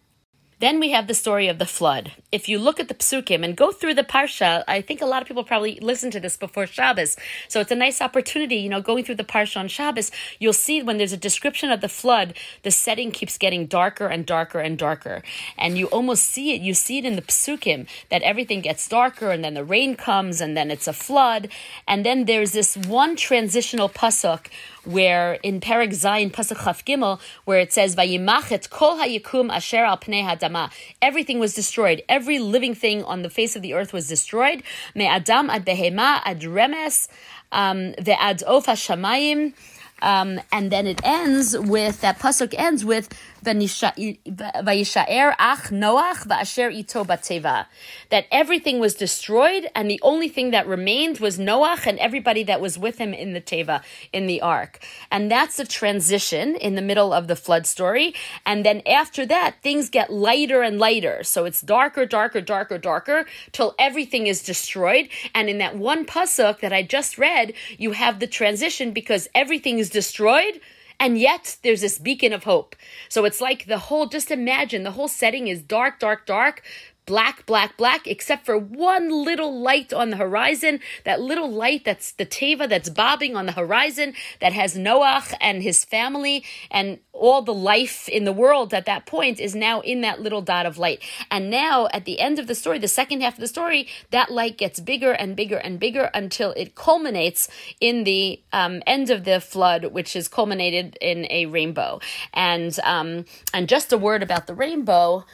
Then 0.59 0.80
we 0.80 0.89
have 0.89 1.06
the 1.06 1.13
story 1.13 1.48
of 1.50 1.59
the 1.59 1.68
flood. 1.68 2.13
If 2.31 2.50
you 2.50 2.57
look 2.57 2.80
at 2.80 2.88
the 2.88 2.95
psukim 2.95 3.44
and 3.44 3.56
go 3.56 3.71
through 3.71 3.94
the 3.94 4.04
parsha, 4.04 4.64
I 4.68 4.81
think 4.81 5.02
a 5.02 5.06
lot 5.06 5.21
of 5.21 5.28
people 5.28 5.44
probably 5.44 5.78
listen 5.83 6.09
to 6.11 6.19
this 6.19 6.35
before 6.35 6.66
Shabbos. 6.66 7.16
So 7.47 7.59
it's 7.59 7.71
a 7.71 7.76
nice 7.76 8.02
opportunity, 8.02 8.56
you 8.56 8.69
know, 8.69 8.81
going 8.81 9.04
through 9.04 9.16
the 9.16 9.23
parsha 9.23 9.57
on 9.57 9.68
Shabbos, 9.68 10.09
you'll 10.40 10.54
see 10.54 10.81
when 10.81 10.97
there's 10.97 11.14
a 11.14 11.18
description 11.18 11.69
of 11.69 11.81
the 11.81 11.87
flood, 11.87 12.33
the 12.64 12.71
setting 12.71 13.11
keeps 13.11 13.37
getting 13.37 13.68
darker 13.68 14.07
and 14.07 14.26
darker 14.26 14.59
and 14.59 14.80
darker. 14.80 15.21
And 15.59 15.78
you 15.78 15.85
almost 15.87 16.23
see 16.23 16.56
it, 16.56 16.61
you 16.61 16.73
see 16.73 16.97
it 16.97 17.06
in 17.06 17.16
the 17.16 17.21
psukim, 17.21 17.87
that 18.09 18.23
everything 18.23 18.61
gets 18.61 18.87
darker 18.87 19.30
and 19.30 19.44
then 19.44 19.54
the 19.54 19.64
rain 19.64 19.95
comes 19.95 20.42
and 20.42 20.57
then 20.57 20.71
it's 20.71 20.87
a 20.87 20.94
flood. 20.94 21.49
And 21.87 22.04
then 22.04 22.26
there's 22.26 22.54
this 22.54 22.76
one 22.76 23.16
transitional 23.16 23.90
pasuk 23.90 24.47
where 24.87 25.33
in 25.44 25.59
Perek 25.59 25.90
Zayin 25.90 26.31
Pasuk 26.31 26.64
Chaf 26.64 26.85
Gimel, 26.85 27.19
where 27.44 27.59
it 27.59 27.73
says 27.73 27.95
Vayimachet 27.95 28.69
Kol 28.69 28.97
Hayikum 28.97 29.52
Asher 29.52 29.83
Al 29.83 29.97
Pnei 29.97 30.23
Hadama, 30.47 30.71
everything 31.01 31.39
was 31.39 31.54
destroyed. 31.54 32.01
Every 32.09 32.39
living 32.39 32.75
thing 32.75 33.04
on 33.04 33.21
the 33.21 33.30
face 33.30 33.56
of 33.56 33.61
the 33.61 33.73
earth 33.73 33.94
was 33.94 34.07
destroyed. 34.07 34.63
Me 34.95 35.07
Adam 35.07 35.49
ad 35.49 35.66
Behema 35.66 36.21
ad 36.25 36.42
Remes, 36.42 37.07
um, 37.51 37.94
the 37.94 38.19
ad 38.21 38.44
Of 38.44 38.66
Hashamayim. 38.66 39.54
Um, 40.01 40.39
and 40.51 40.71
then 40.71 40.87
it 40.87 41.01
ends 41.04 41.57
with 41.57 42.01
that 42.01 42.19
pasuk 42.19 42.54
ends 42.57 42.85
with 42.85 43.09
Vayishaer 43.44 45.35
ach 45.39 45.69
Noach 45.69 46.27
va'asher 46.27 46.73
ito 46.73 47.04
bateva. 47.04 47.66
That 48.09 48.25
everything 48.31 48.80
was 48.80 48.94
destroyed, 48.95 49.68
and 49.73 49.89
the 49.89 49.99
only 50.04 50.27
thing 50.27 50.51
that 50.51 50.68
remained 50.68 51.19
was 51.19 51.37
Noach 51.37 51.85
and 51.85 51.97
everybody 51.99 52.44
that 52.44 52.59
was 52.59 52.77
with 52.77 52.97
him 52.97 53.13
in 53.13 53.33
the 53.33 53.42
teva, 53.42 53.83
in 54.11 54.27
the 54.27 54.42
ark. 54.42 54.80
And 55.11 55.31
that's 55.31 55.57
the 55.57 55.66
transition 55.66 56.56
in 56.56 56.75
the 56.75 56.81
middle 56.81 57.13
of 57.13 57.27
the 57.27 57.35
flood 57.35 57.66
story. 57.66 58.13
And 58.45 58.66
then 58.66 58.81
after 58.85 59.25
that, 59.27 59.56
things 59.61 59.89
get 59.89 60.11
lighter 60.11 60.61
and 60.61 60.77
lighter. 60.80 61.23
So 61.23 61.45
it's 61.45 61.61
darker, 61.61 62.06
darker, 62.06 62.42
darker, 62.42 62.77
darker, 62.77 63.25
till 63.51 63.75
everything 63.80 64.27
is 64.27 64.44
destroyed. 64.44 65.09
And 65.33 65.49
in 65.49 65.59
that 65.59 65.77
one 65.77 66.06
pasuk 66.06 66.59
that 66.59 66.73
I 66.73 66.83
just 66.83 67.18
read, 67.18 67.54
you 67.77 67.92
have 67.92 68.19
the 68.19 68.27
transition 68.27 68.92
because 68.92 69.27
everything 69.33 69.80
is 69.80 69.87
destroyed 69.90 70.60
and 71.00 71.18
yet 71.18 71.58
there's 71.64 71.82
this 71.82 72.00
beacon 72.00 72.34
of 72.34 72.44
hope. 72.44 72.76
So 73.10 73.26
it's 73.26 73.42
like 73.42 73.66
the 73.66 73.78
whole, 73.78 74.08
just 74.08 74.32
imagine 74.32 74.84
the 74.84 74.92
whole 74.92 75.08
setting 75.08 75.48
is 75.48 75.62
dark, 75.62 76.00
dark, 76.00 76.26
dark, 76.26 76.64
black, 77.07 77.45
black, 77.45 77.78
black, 77.78 78.06
except 78.06 78.45
for 78.45 78.57
one 78.57 79.09
little 79.09 79.59
light 79.59 79.92
on 79.92 80.11
the 80.11 80.18
horizon. 80.18 80.80
That 81.06 81.21
little 81.21 81.49
light 81.49 81.85
that's 81.85 82.11
the 82.11 82.26
teva 82.26 82.69
that's 82.69 82.90
bobbing 82.90 83.35
on 83.35 83.47
the 83.47 83.54
horizon 83.54 84.14
that 84.42 84.54
has 84.54 84.78
Noach 84.78 85.33
and 85.42 85.64
his 85.64 85.83
family 85.83 86.44
and 86.69 86.99
all 87.14 87.42
the 87.42 87.54
life 87.54 88.07
in 88.09 88.26
the 88.26 88.33
world 88.33 88.73
at 88.73 88.85
that 88.85 89.06
point 89.06 89.40
is 89.40 89.56
now 89.56 89.80
in 89.81 90.02
that 90.02 90.21
little 90.21 90.42
dot 90.42 90.66
of 90.66 90.78
light. 90.78 91.02
And 91.31 91.49
now 91.49 91.87
at 91.94 92.06
the 92.06 92.19
end 92.19 92.37
of 92.40 92.47
the 92.47 92.54
story, 92.54 92.78
the 92.78 92.87
second 92.87 93.21
half 93.21 93.35
of 93.35 93.40
the 93.40 93.47
story, 93.47 93.87
that 94.11 94.30
light 94.30 94.57
gets 94.57 94.80
bigger 94.80 95.14
and 95.14 95.35
bigger 95.35 95.57
and 95.57 95.80
bigger 95.80 96.11
until 96.14 96.52
it 96.52 96.76
culminates 96.76 97.47
in 97.80 98.04
the 98.04 98.42
um, 98.52 98.83
end 98.85 99.09
of 99.09 99.23
the 99.23 99.40
flood, 99.40 99.85
which 99.85 100.16
is 100.16 100.28
culminated 100.28 100.97
in 101.02 101.26
a 101.30 101.45
rainbow. 101.45 101.99
And 102.33 102.78
um, 102.83 103.26
and 103.54 103.69
just 103.69 103.94
a 103.94 103.97
word 103.97 104.21
about 104.21 104.45
the 104.45 104.54
rainbow. 104.54 105.26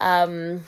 Um, 0.00 0.64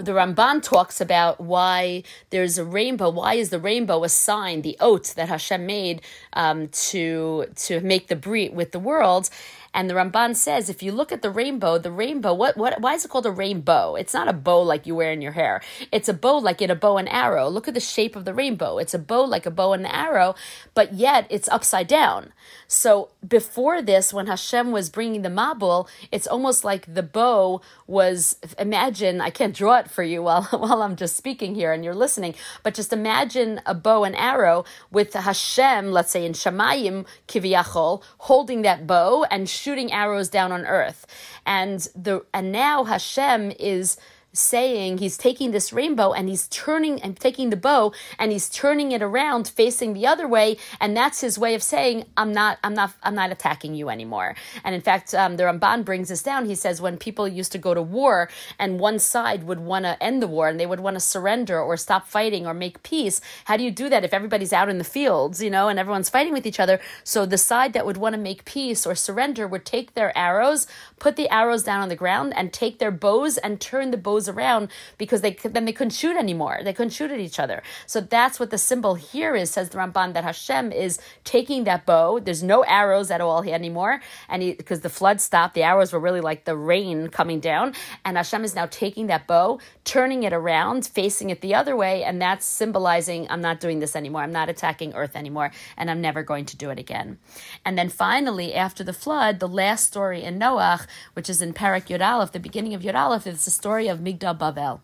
the 0.00 0.12
Ramban 0.12 0.62
talks 0.62 1.00
about 1.00 1.40
why 1.40 2.02
there's 2.30 2.58
a 2.58 2.64
rainbow. 2.64 3.10
Why 3.10 3.34
is 3.34 3.50
the 3.50 3.58
rainbow 3.58 4.04
a 4.04 4.08
sign, 4.08 4.62
the 4.62 4.76
oath 4.80 5.14
that 5.14 5.28
Hashem 5.28 5.66
made 5.66 6.02
um, 6.32 6.68
to 6.68 7.46
to 7.56 7.80
make 7.80 8.08
the 8.08 8.16
brit 8.16 8.52
with 8.54 8.72
the 8.72 8.80
world? 8.80 9.30
And 9.72 9.88
the 9.88 9.94
Ramban 9.94 10.34
says, 10.34 10.68
if 10.68 10.82
you 10.82 10.90
look 10.90 11.12
at 11.12 11.22
the 11.22 11.30
rainbow, 11.30 11.78
the 11.78 11.92
rainbow, 11.92 12.34
what, 12.34 12.56
what, 12.56 12.80
why 12.80 12.94
is 12.94 13.04
it 13.04 13.10
called 13.10 13.26
a 13.26 13.30
rainbow? 13.30 13.94
It's 13.94 14.12
not 14.12 14.28
a 14.28 14.32
bow 14.32 14.62
like 14.62 14.86
you 14.86 14.96
wear 14.96 15.12
in 15.12 15.22
your 15.22 15.32
hair. 15.32 15.60
It's 15.92 16.08
a 16.08 16.14
bow 16.14 16.38
like 16.38 16.60
in 16.60 16.70
a 16.70 16.74
bow 16.74 16.98
and 16.98 17.08
arrow. 17.08 17.48
Look 17.48 17.68
at 17.68 17.74
the 17.74 17.80
shape 17.80 18.16
of 18.16 18.24
the 18.24 18.34
rainbow. 18.34 18.78
It's 18.78 18.94
a 18.94 18.98
bow 18.98 19.22
like 19.22 19.46
a 19.46 19.50
bow 19.50 19.72
and 19.72 19.86
arrow, 19.86 20.34
but 20.74 20.94
yet 20.94 21.26
it's 21.30 21.48
upside 21.48 21.86
down. 21.86 22.32
So 22.66 23.10
before 23.26 23.80
this, 23.80 24.12
when 24.12 24.26
Hashem 24.26 24.72
was 24.72 24.90
bringing 24.90 25.22
the 25.22 25.28
Mabul, 25.28 25.88
it's 26.10 26.26
almost 26.26 26.64
like 26.64 26.92
the 26.92 27.02
bow 27.02 27.60
was, 27.86 28.36
imagine, 28.58 29.20
I 29.20 29.30
can't 29.30 29.54
draw 29.54 29.78
it 29.78 29.90
for 29.90 30.02
you 30.02 30.22
while, 30.24 30.44
while 30.44 30.82
I'm 30.82 30.96
just 30.96 31.16
speaking 31.16 31.54
here 31.54 31.72
and 31.72 31.84
you're 31.84 31.94
listening, 31.94 32.34
but 32.62 32.74
just 32.74 32.92
imagine 32.92 33.60
a 33.66 33.74
bow 33.74 34.04
and 34.04 34.16
arrow 34.16 34.64
with 34.90 35.14
Hashem, 35.14 35.92
let's 35.92 36.10
say 36.10 36.24
in 36.24 36.32
Shamayim, 36.32 37.06
Kiviyachol, 37.28 38.02
holding 38.18 38.62
that 38.62 38.86
bow 38.86 39.24
and 39.30 39.48
shooting 39.60 39.92
arrows 39.92 40.28
down 40.28 40.52
on 40.52 40.66
earth. 40.66 41.06
And 41.46 41.80
the 41.94 42.24
and 42.32 42.52
now 42.52 42.84
Hashem 42.84 43.52
is 43.58 43.96
saying 44.32 44.98
he's 44.98 45.16
taking 45.16 45.50
this 45.50 45.72
rainbow 45.72 46.12
and 46.12 46.28
he's 46.28 46.46
turning 46.48 47.02
and 47.02 47.18
taking 47.18 47.50
the 47.50 47.56
bow 47.56 47.92
and 48.18 48.30
he's 48.32 48.48
turning 48.48 48.92
it 48.92 49.02
around 49.02 49.48
facing 49.48 49.92
the 49.92 50.06
other 50.06 50.28
way. 50.28 50.56
And 50.80 50.96
that's 50.96 51.20
his 51.20 51.38
way 51.38 51.54
of 51.54 51.62
saying 51.62 52.04
i'm 52.16 52.32
not 52.32 52.58
i'm 52.62 52.74
not 52.74 52.92
i'm 53.02 53.14
not 53.14 53.32
attacking 53.32 53.74
you 53.74 53.88
anymore. 53.88 54.36
And 54.64 54.74
in 54.74 54.80
fact 54.80 55.14
um, 55.14 55.36
the 55.36 55.44
ramban 55.44 55.84
brings 55.84 56.08
this 56.08 56.22
down. 56.22 56.46
He 56.46 56.54
says 56.54 56.80
when 56.80 56.96
people 56.96 57.26
used 57.26 57.52
to 57.52 57.58
go 57.58 57.74
to 57.74 57.82
war 57.82 58.28
and 58.58 58.78
one 58.78 58.98
side 58.98 59.44
would 59.44 59.60
want 59.60 59.84
to 59.84 60.00
end 60.02 60.22
the 60.22 60.26
war 60.26 60.48
and 60.48 60.60
they 60.60 60.66
would 60.66 60.80
want 60.80 60.94
to 60.94 61.00
surrender 61.00 61.60
or 61.60 61.76
stop 61.76 62.06
fighting 62.06 62.46
or 62.46 62.54
make 62.54 62.82
peace 62.82 63.20
how 63.46 63.56
do 63.56 63.64
you 63.64 63.70
do 63.70 63.88
that 63.88 64.04
if 64.04 64.14
everybody's 64.14 64.52
out 64.52 64.68
in 64.68 64.78
the 64.78 64.84
fields 64.84 65.42
you 65.42 65.50
know 65.50 65.68
and 65.68 65.78
everyone's 65.78 66.08
fighting 66.08 66.32
with 66.32 66.46
each 66.46 66.60
other? 66.60 66.80
So 67.04 67.26
the 67.26 67.38
side 67.38 67.72
that 67.72 67.86
would 67.86 67.96
want 67.96 68.14
to 68.14 68.20
make 68.20 68.44
peace 68.44 68.86
or 68.86 68.94
surrender 68.94 69.48
would 69.48 69.64
take 69.64 69.94
their 69.94 70.16
arrows 70.16 70.66
put 71.00 71.16
the 71.16 71.28
arrows 71.30 71.62
down 71.64 71.80
on 71.80 71.88
the 71.88 71.96
ground 71.96 72.32
and 72.36 72.52
take 72.52 72.78
their 72.78 72.90
bows 72.90 73.38
and 73.38 73.60
turn 73.60 73.90
the 73.90 73.96
bows 73.96 74.19
goes 74.20 74.28
around 74.28 74.68
because 74.98 75.22
they 75.22 75.32
then 75.32 75.64
they 75.64 75.72
couldn't 75.72 75.96
shoot 76.02 76.16
anymore. 76.16 76.60
They 76.62 76.74
couldn't 76.74 76.92
shoot 76.92 77.10
at 77.10 77.20
each 77.20 77.38
other. 77.40 77.62
So 77.86 78.00
that's 78.00 78.38
what 78.38 78.50
the 78.50 78.58
symbol 78.58 78.94
here 78.94 79.34
is, 79.34 79.50
says 79.50 79.70
the 79.70 79.78
Ramban, 79.78 80.12
that 80.14 80.24
Hashem 80.24 80.72
is 80.72 81.00
taking 81.24 81.64
that 81.64 81.86
bow. 81.86 82.20
There's 82.20 82.42
no 82.42 82.62
arrows 82.64 83.10
at 83.10 83.20
all 83.20 83.42
anymore. 83.42 84.00
And 84.28 84.56
because 84.56 84.80
the 84.80 84.90
flood 84.90 85.20
stopped, 85.20 85.54
the 85.54 85.62
arrows 85.62 85.92
were 85.92 86.00
really 86.00 86.20
like 86.20 86.44
the 86.44 86.56
rain 86.56 87.08
coming 87.08 87.40
down. 87.40 87.74
And 88.04 88.16
Hashem 88.16 88.44
is 88.44 88.54
now 88.54 88.66
taking 88.66 89.06
that 89.06 89.26
bow, 89.26 89.58
turning 89.84 90.22
it 90.24 90.32
around, 90.32 90.86
facing 90.86 91.30
it 91.30 91.40
the 91.40 91.54
other 91.54 91.74
way. 91.74 92.04
And 92.04 92.20
that's 92.20 92.44
symbolizing 92.44 93.26
I'm 93.30 93.40
not 93.40 93.60
doing 93.60 93.80
this 93.80 93.96
anymore. 93.96 94.22
I'm 94.22 94.32
not 94.32 94.48
attacking 94.50 94.94
earth 94.94 95.16
anymore. 95.16 95.50
And 95.78 95.90
I'm 95.90 96.02
never 96.02 96.22
going 96.22 96.44
to 96.46 96.56
do 96.56 96.68
it 96.68 96.78
again. 96.78 97.18
And 97.64 97.78
then 97.78 97.88
finally, 97.88 98.54
after 98.54 98.84
the 98.84 98.92
flood, 98.92 99.40
the 99.40 99.48
last 99.48 99.86
story 99.86 100.22
in 100.22 100.38
Noach, 100.38 100.86
which 101.14 101.30
is 101.30 101.40
in 101.40 101.54
Parak 101.54 101.86
Yud 101.88 102.04
Aleph, 102.06 102.32
the 102.32 102.40
beginning 102.48 102.74
of 102.74 102.82
Yud 102.82 102.94
Aleph, 102.94 103.26
is 103.26 103.44
the 103.44 103.50
story 103.50 103.88
of 103.88 104.00
Migdal 104.10 104.38
Bavel. 104.38 104.80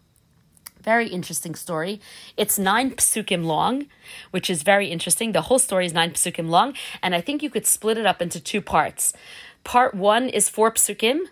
Very 0.82 1.08
interesting 1.08 1.54
story. 1.56 2.00
It's 2.36 2.58
nine 2.58 2.92
psukim 2.92 3.44
long, 3.44 3.86
which 4.30 4.48
is 4.48 4.62
very 4.62 4.88
interesting. 4.88 5.32
The 5.32 5.42
whole 5.42 5.58
story 5.58 5.84
is 5.84 5.92
nine 5.92 6.12
psukim 6.12 6.48
long, 6.48 6.74
and 7.02 7.14
I 7.14 7.20
think 7.20 7.42
you 7.42 7.50
could 7.50 7.66
split 7.66 7.98
it 7.98 8.06
up 8.06 8.22
into 8.22 8.40
two 8.40 8.60
parts. 8.60 9.12
Part 9.64 9.94
one 9.94 10.28
is 10.28 10.48
four 10.48 10.70
psukim, 10.70 11.26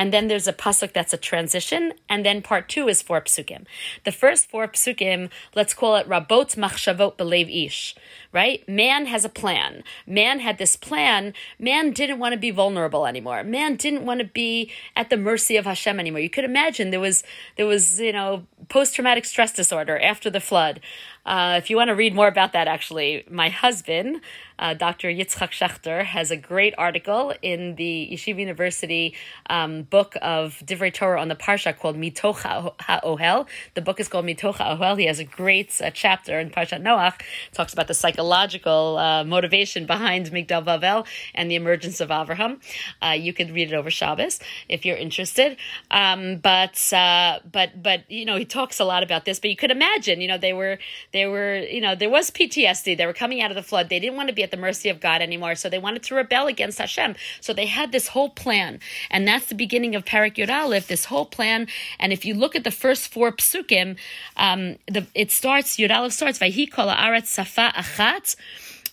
and 0.00 0.14
then 0.14 0.28
there's 0.28 0.48
a 0.48 0.54
pasuk 0.54 0.94
that's 0.94 1.12
a 1.12 1.18
transition, 1.18 1.92
and 2.08 2.24
then 2.24 2.40
part 2.40 2.70
two 2.70 2.88
is 2.88 3.02
four 3.02 3.20
psukim. 3.20 3.66
The 4.04 4.12
first 4.12 4.48
four 4.48 4.66
psukim, 4.66 5.28
let's 5.54 5.74
call 5.74 5.96
it 5.96 6.08
rabot 6.08 6.56
machshavot 6.56 7.18
belev 7.18 7.66
ish 7.66 7.94
right? 8.32 8.66
Man 8.68 9.06
has 9.06 9.24
a 9.24 9.28
plan. 9.28 9.82
Man 10.06 10.40
had 10.40 10.58
this 10.58 10.76
plan. 10.76 11.34
Man 11.58 11.90
didn't 11.90 12.18
want 12.18 12.32
to 12.32 12.38
be 12.38 12.50
vulnerable 12.50 13.06
anymore. 13.06 13.42
Man 13.42 13.76
didn't 13.76 14.04
want 14.04 14.20
to 14.20 14.26
be 14.26 14.70
at 14.94 15.10
the 15.10 15.16
mercy 15.16 15.56
of 15.56 15.64
Hashem 15.64 15.98
anymore. 15.98 16.20
You 16.20 16.30
could 16.30 16.44
imagine 16.44 16.90
there 16.90 17.00
was 17.00 17.22
there 17.56 17.66
was 17.66 18.00
you 18.00 18.12
know 18.12 18.46
post 18.68 18.94
traumatic 18.94 19.24
stress 19.24 19.52
disorder 19.52 19.98
after 19.98 20.30
the 20.30 20.40
flood. 20.40 20.80
Uh, 21.24 21.56
if 21.58 21.68
you 21.68 21.76
want 21.76 21.88
to 21.88 21.94
read 21.94 22.14
more 22.14 22.28
about 22.28 22.52
that, 22.52 22.66
actually, 22.66 23.24
my 23.30 23.48
husband, 23.50 24.20
uh, 24.58 24.74
Dr. 24.74 25.08
Yitzchak 25.08 25.50
Schechter, 25.50 26.04
has 26.04 26.30
a 26.30 26.36
great 26.36 26.74
article 26.78 27.34
in 27.42 27.76
the 27.76 28.08
Yeshiva 28.12 28.38
University 28.38 29.14
um, 29.48 29.82
book 29.82 30.16
of 30.22 30.62
Divrei 30.64 30.92
Torah 30.92 31.20
on 31.20 31.28
the 31.28 31.36
Parsha 31.36 31.76
called 31.76 31.96
Mitoch 31.96 32.74
HaOhel. 32.78 33.46
The 33.74 33.80
book 33.80 34.00
is 34.00 34.08
called 34.08 34.24
Mitoch 34.24 34.56
HaOhel. 34.56 34.98
He 34.98 35.06
has 35.06 35.18
a 35.18 35.24
great 35.24 35.80
uh, 35.80 35.90
chapter 35.90 36.38
in 36.38 36.50
Parshat 36.50 36.82
Noach, 36.82 37.20
talks 37.52 37.72
about 37.72 37.88
the 37.88 37.94
psychological 37.94 38.96
uh, 38.98 39.24
motivation 39.24 39.86
behind 39.86 40.26
Migdal 40.30 40.64
Bavel 40.64 41.06
and 41.34 41.50
the 41.50 41.54
emergence 41.54 42.00
of 42.00 42.08
Avraham. 42.08 42.60
Uh, 43.02 43.10
you 43.10 43.32
could 43.32 43.50
read 43.50 43.72
it 43.72 43.74
over 43.74 43.90
Shabbos 43.90 44.40
if 44.68 44.86
you're 44.86 44.96
interested. 44.96 45.56
Um, 45.90 46.36
but, 46.36 46.92
uh, 46.92 47.40
but, 47.50 47.82
but, 47.82 48.10
you 48.10 48.24
know, 48.24 48.36
he 48.36 48.44
talks 48.44 48.80
a 48.80 48.84
lot 48.84 49.02
about 49.02 49.24
this, 49.24 49.38
but 49.38 49.50
you 49.50 49.56
could 49.56 49.70
imagine, 49.70 50.20
you 50.20 50.28
know, 50.28 50.38
they 50.38 50.52
were, 50.52 50.78
they 51.12 51.26
were, 51.26 51.56
you 51.58 51.80
know, 51.80 51.94
there 51.94 52.10
was 52.10 52.30
PTSD. 52.30 52.96
They 52.96 53.06
were 53.06 53.12
coming 53.12 53.42
out 53.42 53.50
of 53.50 53.56
the 53.56 53.62
flood. 53.62 53.88
They 53.88 53.98
didn't 53.98 54.16
want 54.16 54.28
to 54.28 54.34
be 54.34 54.42
at 54.42 54.50
the 54.50 54.56
mercy 54.56 54.88
of 54.88 55.00
God 55.00 55.22
anymore. 55.22 55.54
So 55.54 55.68
they 55.68 55.78
wanted 55.78 56.02
to 56.04 56.14
rebel 56.14 56.46
against 56.46 56.78
Hashem. 56.78 57.16
So 57.40 57.52
they 57.52 57.66
had 57.66 57.92
this 57.92 58.08
whole 58.08 58.28
plan. 58.28 58.80
And 59.10 59.26
that's 59.26 59.46
the 59.46 59.54
beginning 59.54 59.94
of 59.94 60.04
Parak 60.04 60.36
Yud 60.36 60.86
this 60.86 61.06
whole 61.06 61.26
plan. 61.26 61.66
And 61.98 62.12
if 62.12 62.24
you 62.24 62.34
look 62.34 62.54
at 62.54 62.64
the 62.64 62.70
first 62.70 63.08
four 63.08 63.32
psukim, 63.32 63.96
um, 64.36 64.76
the, 64.86 65.06
it 65.14 65.30
starts, 65.30 65.76
Yud 65.76 65.90
Aleph 65.90 66.12
starts, 66.12 66.38
Vayhi 66.38 66.70
kol 66.70 66.86
haaretz 66.86 67.26
safa 67.26 67.72
achat, 67.74 68.36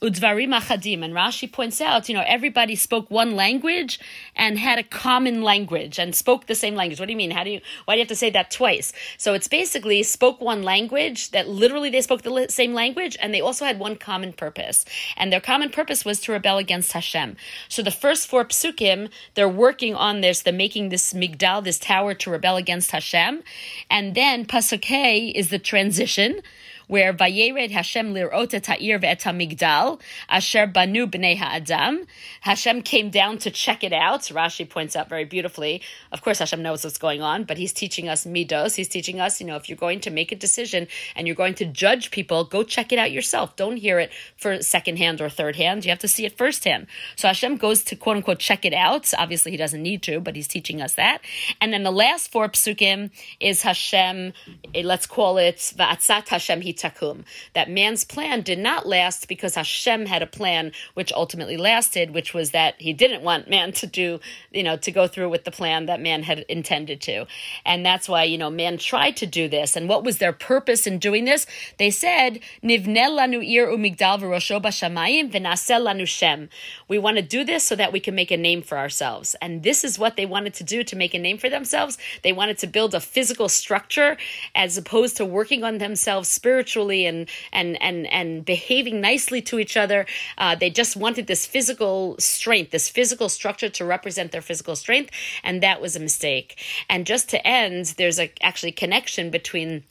Udvarim 0.01 0.56
achadim. 0.58 1.04
And 1.04 1.13
Rashi 1.13 1.51
points 1.51 1.82
out, 1.82 2.08
you 2.08 2.16
know, 2.16 2.24
everybody 2.25 2.75
spoke 2.75 3.10
one 3.10 3.36
language 3.36 4.00
and 4.36 4.60
had 4.60 4.77
a 4.77 4.84
common 4.84 5.42
language 5.42 5.98
and 5.98 6.16
spoke 6.16 6.46
the 6.46 6.56
same 6.56 6.75
language. 6.75 7.00
What 7.00 7.08
do 7.08 7.13
you 7.13 7.18
mean? 7.18 7.32
How 7.32 7.44
do 7.44 7.50
you, 7.50 7.62
why 7.86 7.96
do 7.96 8.00
you 8.00 8.04
have 8.04 8.10
to 8.10 8.16
say 8.16 8.30
that 8.30 8.51
twice? 8.51 8.94
So 9.18 9.34
it's 9.34 9.48
basically 9.48 10.04
spoke 10.04 10.39
one 10.39 10.63
language 10.63 11.32
that 11.32 11.48
literally 11.48 11.89
they 11.89 12.01
spoke 12.01 12.22
the 12.22 12.48
same 12.50 12.74
language 12.74 13.18
and 13.22 13.34
they 13.34 13.42
also 13.42 13.66
had 13.66 13.80
one 13.80 13.96
common 13.96 14.34
purpose. 14.34 14.86
And 15.16 15.32
their 15.32 15.42
common 15.42 15.70
purpose 15.70 16.06
was 16.06 16.20
to 16.22 16.32
rebel 16.32 16.58
against 16.58 16.92
Hashem. 16.92 17.38
So 17.68 17.82
the 17.82 17.92
first 17.92 18.27
four 18.27 18.46
psukim, 18.46 19.10
they're 19.34 19.50
working 19.50 19.96
on 19.96 20.22
this, 20.22 20.42
they're 20.42 20.54
making 20.54 20.89
this 20.89 21.13
migdal, 21.13 21.63
this 21.63 21.80
tower 21.80 22.13
to 22.13 22.30
rebel 22.30 22.58
against 22.58 22.92
Hashem. 22.92 23.44
And 23.89 24.16
then 24.16 24.46
Pasuk 24.46 25.34
is 25.34 25.50
the 25.50 25.60
transition 25.60 26.42
where 26.88 27.13
Vayered 27.13 27.72
Hashem 27.72 28.13
lirot 28.13 28.50
ta'ir 28.62 29.00
ve'et 29.00 29.22
migdal 29.22 30.01
asher 30.29 30.67
banu 30.67 31.06
b'nei 31.08 31.38
ha'adam. 31.38 32.06
Hashem 32.41 32.82
came 32.82 33.10
down 33.10 33.38
to 33.39 33.51
check 33.51 33.84
it 33.84 33.94
out. 33.94 34.22
Rashi 34.22 34.67
points 34.67 34.96
out 34.96 35.10
very 35.10 35.25
beautifully. 35.25 35.82
Of 36.12 36.22
course, 36.22 36.39
Hashem 36.39 36.62
knows 36.62 36.84
what's 36.84 36.98
going 36.98 37.22
on, 37.22 37.44
but 37.44 37.58
he's 37.58 37.74
teaching 37.74 38.08
us 38.10 38.25
midos. 38.25 38.75
He's 38.75 38.88
teaching 38.88 39.20
us, 39.20 39.39
you 39.39 39.48
know, 39.48 39.56
if 39.56 39.70
you're 39.70 39.77
going 39.77 40.00
to 40.01 40.10
make 40.10 40.32
a 40.32 40.36
decision 40.36 40.88
and 41.15 41.27
you're 41.27 41.36
going 41.36 41.56
to 41.56 41.65
judge 41.65 42.12
people, 42.12 42.44
go 42.44 42.63
check 42.63 42.91
it 42.91 43.00
out 43.00 43.12
yourself. 43.12 43.56
Don't 43.56 43.77
hear 43.77 44.00
it 44.00 44.12
for 44.38 44.62
second 44.62 44.98
hand 44.98 45.22
or 45.22 45.29
third 45.29 45.56
hand. 45.56 45.86
You 45.86 45.91
have 45.91 46.00
to 46.00 46.08
see 46.08 46.25
it 46.25 46.38
firsthand. 46.38 46.88
So 47.15 47.27
Hashem 47.27 47.58
goes 47.58 47.84
to 47.84 47.96
quote 47.96 48.17
unquote 48.17 48.39
check 48.39 48.65
it 48.65 48.74
out. 48.74 49.12
Obviously, 49.17 49.51
he 49.51 49.58
doesn't 49.58 49.82
need 49.82 50.03
to, 50.03 50.20
but 50.20 50.36
he's 50.36 50.48
teaching 50.48 50.82
us 50.82 50.94
that. 50.96 51.22
And 51.60 51.74
then 51.74 51.84
the 51.84 51.91
last 51.91 52.32
four 52.32 52.48
psukim 52.50 53.12
is 53.39 53.62
Hashem, 53.62 54.34
eh, 54.74 54.82
let's 54.84 55.06
call 55.06 55.38
it 55.38 55.58
Va'atzat 55.58 56.27
Hashem 56.29 56.62
takum. 56.77 57.24
That 57.53 57.69
man's 57.69 58.03
plan 58.03 58.41
did 58.41 58.60
not 58.60 58.88
last 58.88 59.27
because 59.27 59.55
Hashem 59.55 60.05
had 60.05 60.22
a 60.22 60.27
plan 60.27 60.72
which 60.93 61.12
ultimately 61.13 61.57
lasted, 61.57 62.12
which 62.12 62.34
was 62.34 62.51
that 62.51 62.75
he 62.79 62.93
didn't 62.93 63.24
want 63.24 63.50
man 63.50 63.72
to 63.74 63.88
do, 63.88 64.19
you 64.51 64.63
know, 64.63 64.77
to 64.77 64.91
go 64.91 65.07
through 65.07 65.29
with 65.29 65.43
the 65.43 65.51
plan 65.51 65.86
that 65.88 66.01
man 66.01 66.24
had 66.24 66.39
intended 66.50 67.01
to. 67.01 67.25
And 67.65 67.86
that's 67.86 68.10
why, 68.10 68.24
you 68.24 68.38
know, 68.38 68.50
man 68.50 68.77
tried 68.77 69.17
to 69.17 69.25
do 69.25 69.48
this. 69.48 69.75
And 69.75 69.89
what 69.89 70.03
was 70.03 70.17
their 70.17 70.34
purpose 70.34 70.88
in 70.88 71.00
doing 71.00 71.25
this? 71.25 71.46
They 71.77 71.89
said, 71.89 72.39
Nivnel 72.63 73.17
lanu 73.17 73.46
ir 73.46 73.67
umigdal 73.67 74.19
v'rosho 74.22 74.62
b'shamayim 74.62 75.31
v'nasel 75.31 75.86
lanu. 75.86 76.50
We 76.88 76.98
want 76.98 77.17
to 77.17 77.24
do 77.24 77.43
this 77.43 77.63
so 77.63 77.75
that 77.75 77.91
we 77.91 78.00
can 78.00 78.15
make 78.15 78.31
a 78.31 78.38
name 78.38 78.62
for 78.62 78.77
ourselves. 78.77 79.36
And 79.41 79.63
this 79.63 79.84
is 79.84 80.00
what 80.00 80.15
they 80.15 80.25
wanted 80.25 80.53
to 80.55 80.63
do 80.63 80.84
to 80.84 80.96
make 80.96 81.13
a 81.13 81.19
name 81.19 81.38
for 81.38 81.50
themselves. 81.50 81.98
They 82.24 82.34
wanted 82.34 82.57
to 82.60 82.67
build 82.67 82.93
a 82.93 83.00
physical 83.00 83.50
structure 83.50 84.17
as 84.55 84.77
opposed 84.77 85.17
to 85.17 85.25
working 85.25 85.63
on 85.63 85.77
themselves 85.77 86.29
spiritually 86.67 87.05
and 87.05 87.29
and 87.53 87.81
and 87.81 88.07
and 88.07 88.45
behaving 88.45 89.01
nicely 89.01 89.41
to 89.41 89.59
each 89.59 89.77
other. 89.77 90.05
Uh, 90.38 90.55
they 90.55 90.69
just 90.69 90.95
wanted 90.95 91.27
this 91.27 91.45
physical 91.45 92.15
strength, 92.19 92.71
this 92.71 92.89
physical 92.89 93.29
structure 93.29 93.69
to 93.69 93.86
represent 93.86 94.31
their 94.31 94.41
physical 94.41 94.75
strength, 94.75 95.12
and 95.43 95.63
that 95.63 95.81
was 95.81 95.95
a 95.95 96.00
mistake. 96.00 96.59
And 96.89 97.05
just 97.05 97.29
to 97.29 97.47
end, 97.47 97.95
there's 97.97 98.19
a 98.19 98.29
actually 98.41 98.74
connection 98.74 99.29
between 99.29 99.83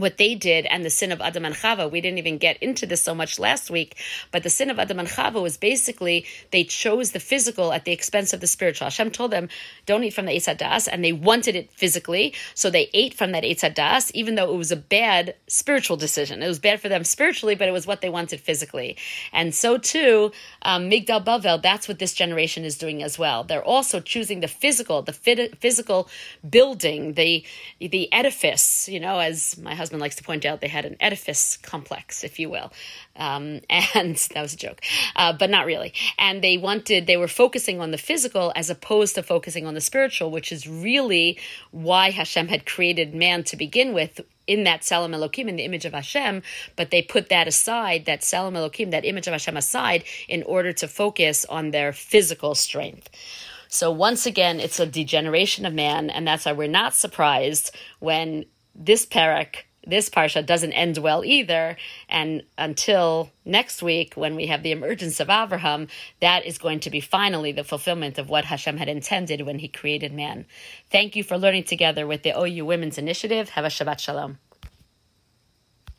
what 0.00 0.16
they 0.16 0.34
did 0.34 0.66
and 0.66 0.84
the 0.84 0.90
sin 0.90 1.12
of 1.12 1.20
Adam 1.20 1.44
and 1.44 1.54
Chava. 1.54 1.90
We 1.90 2.00
didn't 2.00 2.18
even 2.18 2.38
get 2.38 2.62
into 2.62 2.86
this 2.86 3.02
so 3.02 3.14
much 3.14 3.38
last 3.38 3.70
week, 3.70 3.96
but 4.30 4.42
the 4.42 4.50
sin 4.50 4.70
of 4.70 4.78
Adam 4.78 4.98
and 4.98 5.08
Chava 5.08 5.42
was 5.42 5.56
basically 5.56 6.26
they 6.50 6.64
chose 6.64 7.12
the 7.12 7.20
physical 7.20 7.72
at 7.72 7.84
the 7.84 7.92
expense 7.92 8.32
of 8.32 8.40
the 8.40 8.46
spiritual. 8.46 8.86
Hashem 8.86 9.10
told 9.10 9.30
them, 9.30 9.48
don't 9.86 10.04
eat 10.04 10.14
from 10.14 10.26
the 10.26 10.32
Eitz 10.32 10.56
Das, 10.56 10.88
and 10.88 11.04
they 11.04 11.12
wanted 11.12 11.56
it 11.56 11.70
physically, 11.72 12.34
so 12.54 12.70
they 12.70 12.90
ate 12.94 13.14
from 13.14 13.32
that 13.32 13.44
Eitz 13.44 13.74
Das, 13.74 14.10
even 14.14 14.34
though 14.34 14.52
it 14.52 14.56
was 14.56 14.72
a 14.72 14.76
bad 14.76 15.34
spiritual 15.46 15.96
decision. 15.96 16.42
It 16.42 16.48
was 16.48 16.58
bad 16.58 16.80
for 16.80 16.88
them 16.88 17.04
spiritually, 17.04 17.54
but 17.54 17.68
it 17.68 17.72
was 17.72 17.86
what 17.86 18.00
they 18.00 18.08
wanted 18.08 18.40
physically. 18.40 18.96
And 19.32 19.54
so 19.54 19.78
too, 19.78 20.32
um, 20.62 20.90
Migdal 20.90 21.24
Bavel, 21.24 21.60
that's 21.62 21.88
what 21.88 21.98
this 21.98 22.14
generation 22.14 22.64
is 22.64 22.78
doing 22.78 23.02
as 23.02 23.18
well. 23.18 23.44
They're 23.44 23.64
also 23.64 24.00
choosing 24.00 24.40
the 24.40 24.48
physical, 24.48 25.02
the 25.02 25.12
physical 25.12 26.08
building, 26.48 27.14
the 27.14 27.44
the 27.80 28.12
edifice, 28.12 28.88
you 28.88 29.00
know, 29.00 29.18
as 29.18 29.58
my 29.58 29.74
husband 29.74 29.87
husband 29.88 30.02
likes 30.02 30.16
to 30.16 30.24
point 30.24 30.44
out, 30.44 30.60
they 30.60 30.68
had 30.68 30.84
an 30.84 30.96
edifice 31.00 31.56
complex, 31.56 32.22
if 32.22 32.38
you 32.38 32.50
will. 32.50 32.70
Um, 33.16 33.60
and 33.70 34.16
that 34.34 34.42
was 34.42 34.52
a 34.52 34.56
joke, 34.56 34.82
uh, 35.16 35.32
but 35.32 35.48
not 35.48 35.64
really. 35.64 35.94
And 36.18 36.42
they 36.44 36.58
wanted, 36.58 37.06
they 37.06 37.16
were 37.16 37.28
focusing 37.28 37.80
on 37.80 37.90
the 37.90 37.98
physical 37.98 38.52
as 38.54 38.68
opposed 38.68 39.14
to 39.14 39.22
focusing 39.22 39.66
on 39.66 39.72
the 39.72 39.80
spiritual, 39.80 40.30
which 40.30 40.52
is 40.52 40.68
really 40.68 41.38
why 41.70 42.10
Hashem 42.10 42.48
had 42.48 42.66
created 42.66 43.14
man 43.14 43.44
to 43.44 43.56
begin 43.56 43.94
with 43.94 44.20
in 44.46 44.64
that 44.64 44.82
Tzelem 44.82 45.14
Elohim, 45.14 45.48
in 45.48 45.56
the 45.56 45.64
image 45.64 45.84
of 45.84 45.92
Hashem, 45.92 46.42
but 46.76 46.90
they 46.90 47.02
put 47.02 47.28
that 47.28 47.48
aside, 47.48 48.04
that 48.06 48.20
Tzelem 48.20 48.56
Elohim, 48.56 48.90
that 48.90 49.04
image 49.04 49.26
of 49.26 49.32
Hashem 49.32 49.56
aside, 49.56 50.04
in 50.28 50.42
order 50.42 50.72
to 50.74 50.88
focus 50.88 51.44
on 51.46 51.70
their 51.70 51.92
physical 51.92 52.54
strength. 52.54 53.10
So 53.68 53.90
once 53.90 54.24
again, 54.24 54.60
it's 54.60 54.80
a 54.80 54.86
degeneration 54.86 55.66
of 55.66 55.74
man, 55.74 56.08
and 56.08 56.26
that's 56.26 56.46
why 56.46 56.52
we're 56.52 56.68
not 56.68 56.94
surprised 56.94 57.74
when 58.00 58.46
this 58.74 59.04
parak 59.04 59.64
this 59.86 60.10
parsha 60.10 60.44
doesn't 60.44 60.72
end 60.72 60.98
well 60.98 61.24
either. 61.24 61.76
And 62.08 62.42
until 62.56 63.30
next 63.44 63.82
week, 63.82 64.14
when 64.14 64.36
we 64.36 64.46
have 64.46 64.62
the 64.62 64.72
emergence 64.72 65.20
of 65.20 65.28
Avraham, 65.28 65.88
that 66.20 66.44
is 66.44 66.58
going 66.58 66.80
to 66.80 66.90
be 66.90 67.00
finally 67.00 67.52
the 67.52 67.64
fulfillment 67.64 68.18
of 68.18 68.28
what 68.28 68.44
Hashem 68.46 68.76
had 68.76 68.88
intended 68.88 69.42
when 69.42 69.58
He 69.58 69.68
created 69.68 70.12
man. 70.12 70.46
Thank 70.90 71.16
you 71.16 71.24
for 71.24 71.38
learning 71.38 71.64
together 71.64 72.06
with 72.06 72.22
the 72.22 72.38
OU 72.38 72.64
Women's 72.64 72.98
Initiative. 72.98 73.50
Have 73.50 73.64
a 73.64 73.68
Shabbat 73.68 74.00
Shalom. 74.00 74.38